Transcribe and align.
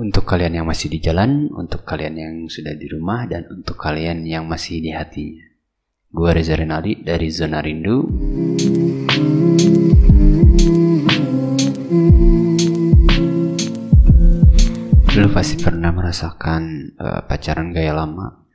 Untuk 0.00 0.24
kalian 0.24 0.56
yang 0.56 0.64
masih 0.64 0.88
di 0.88 0.96
jalan, 0.96 1.52
untuk 1.52 1.84
kalian 1.84 2.16
yang 2.16 2.34
sudah 2.48 2.72
di 2.72 2.88
rumah, 2.88 3.28
dan 3.28 3.44
untuk 3.52 3.76
kalian 3.76 4.24
yang 4.24 4.48
masih 4.48 4.80
di 4.80 4.96
hatinya. 4.96 5.44
Gue 6.08 6.32
Reza 6.32 6.56
Renaldi 6.56 7.04
dari 7.04 7.28
Zona 7.28 7.60
Rindu. 7.60 8.08
Lu 15.20 15.28
pasti 15.36 15.60
pernah 15.60 15.92
merasakan 15.92 16.96
uh, 16.96 17.20
pacaran 17.28 17.68
gaya 17.68 17.92
lama, 17.92 18.48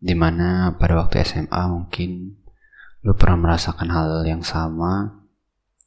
di 0.00 0.16
mana 0.16 0.72
pada 0.80 1.04
waktu 1.04 1.20
SMA 1.20 1.62
mungkin 1.68 2.32
lu 3.04 3.12
pernah 3.12 3.52
merasakan 3.52 3.92
hal 3.92 4.24
yang 4.24 4.40
sama 4.40 5.20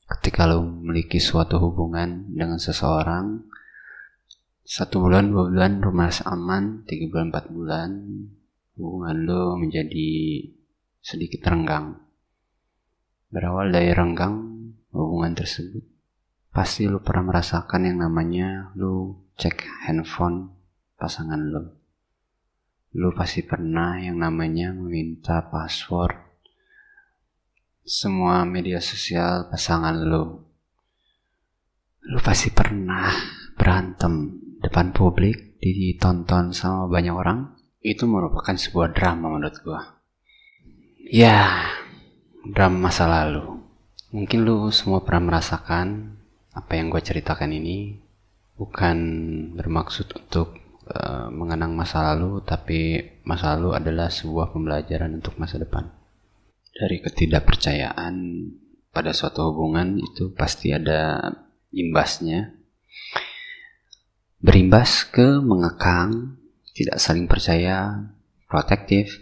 ketika 0.06 0.46
lu 0.46 0.62
memiliki 0.62 1.18
suatu 1.18 1.58
hubungan 1.58 2.30
dengan 2.38 2.62
seseorang 2.62 3.49
satu 4.70 5.02
bulan 5.02 5.34
dua 5.34 5.50
bulan 5.50 5.82
rumah 5.82 6.14
aman. 6.30 6.86
Tiga 6.86 7.10
bulan 7.10 7.34
empat 7.34 7.46
bulan. 7.50 7.90
Hubungan 8.78 9.18
lo 9.26 9.58
menjadi 9.58 10.46
sedikit 11.02 11.42
renggang. 11.50 11.98
Berawal 13.34 13.74
dari 13.74 13.90
renggang 13.90 14.62
hubungan 14.94 15.34
tersebut 15.34 15.82
pasti 16.50 16.86
lo 16.86 17.02
pernah 17.02 17.34
merasakan 17.34 17.82
yang 17.86 17.98
namanya 18.02 18.74
lo 18.78 19.26
cek 19.42 19.90
handphone 19.90 20.54
pasangan 21.02 21.42
lo. 21.50 21.64
Lo 22.94 23.10
pasti 23.14 23.42
pernah 23.42 23.98
yang 23.98 24.22
namanya 24.22 24.70
meminta 24.74 25.50
password 25.50 26.14
semua 27.86 28.46
media 28.46 28.78
sosial 28.78 29.50
pasangan 29.50 29.98
lo. 29.98 30.24
Lo 32.06 32.18
pasti 32.22 32.54
pernah 32.54 33.10
berantem 33.58 34.49
depan 34.60 34.92
publik 34.92 35.60
ditonton 35.60 36.56
sama 36.56 36.88
banyak 36.88 37.16
orang 37.16 37.56
itu 37.80 38.04
merupakan 38.08 38.56
sebuah 38.56 38.92
drama 38.92 39.32
menurut 39.32 39.56
gua. 39.64 39.82
Ya 41.10 41.68
drama 42.44 42.92
masa 42.92 43.08
lalu. 43.08 43.60
Mungkin 44.10 44.42
lu 44.44 44.68
semua 44.74 45.06
pernah 45.06 45.34
merasakan 45.34 46.18
apa 46.56 46.72
yang 46.76 46.90
gue 46.90 47.00
ceritakan 47.00 47.54
ini. 47.54 48.00
Bukan 48.60 48.98
bermaksud 49.56 50.12
untuk 50.20 50.60
uh, 50.92 51.32
mengenang 51.32 51.72
masa 51.80 52.04
lalu 52.12 52.44
tapi 52.44 53.00
masa 53.24 53.56
lalu 53.56 53.80
adalah 53.80 54.12
sebuah 54.12 54.52
pembelajaran 54.52 55.16
untuk 55.16 55.40
masa 55.40 55.56
depan. 55.56 55.88
Dari 56.76 57.00
ketidakpercayaan 57.00 58.16
pada 58.92 59.16
suatu 59.16 59.48
hubungan 59.54 59.96
itu 59.96 60.36
pasti 60.36 60.76
ada 60.76 61.24
imbasnya 61.72 62.52
berimbas 64.40 65.04
ke 65.04 65.44
mengekang, 65.44 66.40
tidak 66.72 66.96
saling 67.04 67.28
percaya, 67.28 68.08
protektif, 68.48 69.20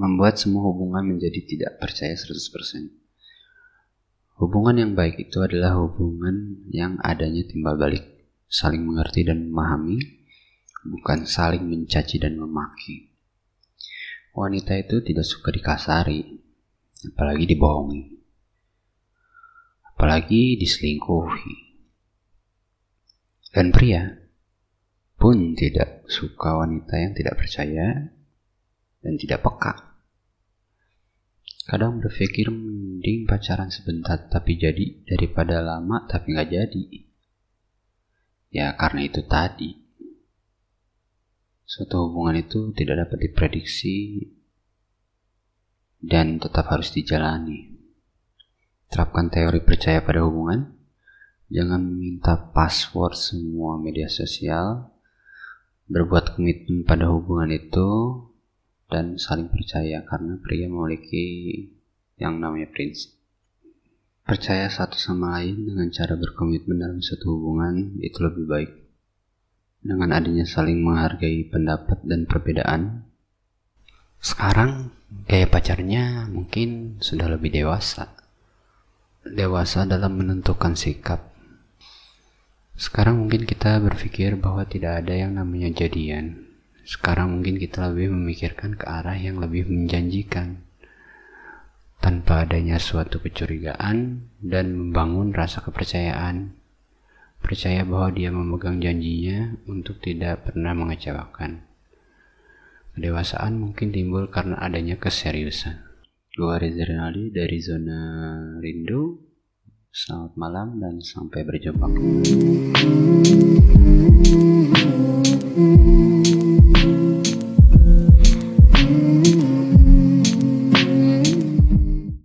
membuat 0.00 0.40
semua 0.40 0.64
hubungan 0.72 1.04
menjadi 1.04 1.44
tidak 1.44 1.72
percaya 1.76 2.16
100%. 2.16 2.88
Hubungan 4.40 4.80
yang 4.80 4.92
baik 4.96 5.28
itu 5.28 5.44
adalah 5.44 5.76
hubungan 5.76 6.64
yang 6.72 6.96
adanya 7.04 7.44
timbal 7.44 7.76
balik, 7.76 8.32
saling 8.48 8.80
mengerti 8.80 9.28
dan 9.28 9.44
memahami, 9.44 10.00
bukan 10.88 11.28
saling 11.28 11.68
mencaci 11.68 12.16
dan 12.16 12.40
memaki. 12.40 13.12
Wanita 14.32 14.72
itu 14.72 15.04
tidak 15.04 15.28
suka 15.28 15.52
dikasari, 15.52 16.24
apalagi 17.12 17.44
dibohongi, 17.44 18.02
apalagi 19.92 20.56
diselingkuhi 20.60 21.65
dan 23.56 23.72
pria 23.72 24.12
pun 25.16 25.56
tidak 25.56 26.04
suka 26.12 26.60
wanita 26.60 26.92
yang 27.00 27.16
tidak 27.16 27.40
percaya 27.40 28.12
dan 29.00 29.16
tidak 29.16 29.40
peka. 29.40 29.96
Kadang 31.64 32.04
berpikir 32.04 32.52
mending 32.52 33.24
pacaran 33.24 33.72
sebentar 33.72 34.28
tapi 34.28 34.60
jadi 34.60 35.00
daripada 35.08 35.64
lama 35.64 36.04
tapi 36.04 36.36
nggak 36.36 36.50
jadi. 36.52 36.84
Ya 38.52 38.76
karena 38.76 39.08
itu 39.08 39.24
tadi. 39.24 39.72
Suatu 41.64 42.12
hubungan 42.12 42.36
itu 42.36 42.76
tidak 42.76 43.08
dapat 43.08 43.24
diprediksi 43.24 44.20
dan 45.96 46.36
tetap 46.36 46.68
harus 46.68 46.92
dijalani. 46.92 47.72
Terapkan 48.92 49.32
teori 49.32 49.64
percaya 49.64 50.04
pada 50.04 50.22
hubungan 50.28 50.75
Jangan 51.46 51.78
minta 51.78 52.34
password 52.50 53.14
semua 53.14 53.78
media 53.78 54.10
sosial. 54.10 54.90
Berbuat 55.86 56.34
komitmen 56.34 56.82
pada 56.82 57.06
hubungan 57.06 57.54
itu 57.54 58.18
dan 58.90 59.14
saling 59.14 59.46
percaya 59.46 60.02
karena 60.02 60.42
pria 60.42 60.66
memiliki 60.66 61.26
yang 62.18 62.42
namanya 62.42 62.66
prinsip. 62.74 63.14
Percaya 64.26 64.66
satu 64.66 64.98
sama 64.98 65.38
lain 65.38 65.70
dengan 65.70 65.86
cara 65.94 66.18
berkomitmen 66.18 66.82
dalam 66.82 66.98
satu 66.98 67.38
hubungan 67.38 67.94
itu 68.02 68.18
lebih 68.26 68.44
baik. 68.50 68.72
Dengan 69.86 70.18
adanya 70.18 70.42
saling 70.42 70.82
menghargai 70.82 71.46
pendapat 71.46 72.02
dan 72.02 72.26
perbedaan. 72.26 73.06
Sekarang 74.18 74.90
gaya 75.30 75.46
pacarnya 75.46 76.26
mungkin 76.26 76.98
sudah 76.98 77.30
lebih 77.30 77.54
dewasa. 77.54 78.18
Dewasa 79.22 79.86
dalam 79.86 80.18
menentukan 80.18 80.74
sikap 80.74 81.35
sekarang 82.76 83.24
mungkin 83.24 83.48
kita 83.48 83.80
berpikir 83.80 84.36
bahwa 84.36 84.68
tidak 84.68 85.04
ada 85.04 85.16
yang 85.16 85.32
namanya 85.32 85.72
jadian. 85.72 86.44
Sekarang 86.86 87.34
mungkin 87.34 87.58
kita 87.58 87.88
lebih 87.90 88.14
memikirkan 88.14 88.76
ke 88.78 88.86
arah 88.86 89.16
yang 89.16 89.40
lebih 89.40 89.66
menjanjikan. 89.66 90.62
Tanpa 91.98 92.46
adanya 92.46 92.78
suatu 92.78 93.18
kecurigaan 93.18 94.28
dan 94.38 94.76
membangun 94.76 95.34
rasa 95.34 95.64
kepercayaan. 95.64 96.54
Percaya 97.42 97.82
bahwa 97.82 98.14
dia 98.14 98.30
memegang 98.30 98.78
janjinya 98.78 99.58
untuk 99.66 99.98
tidak 99.98 100.46
pernah 100.46 100.76
mengecewakan. 100.76 101.66
Kedewasaan 102.94 103.58
mungkin 103.58 103.90
timbul 103.90 104.30
karena 104.30 104.60
adanya 104.62 105.00
keseriusan. 105.00 105.82
Gue 106.36 106.54
Reza 106.60 106.84
Rinaldi 106.84 107.32
dari 107.32 107.58
Zona 107.64 108.00
Rindu. 108.60 109.25
Selamat 109.96 110.36
malam 110.36 110.76
dan 110.76 111.00
sampai 111.00 111.40
berjumpa. 111.40 111.88